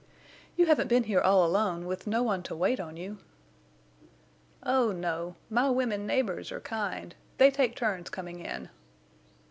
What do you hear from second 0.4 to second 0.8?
"You